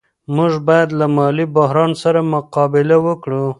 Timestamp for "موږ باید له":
0.35-1.05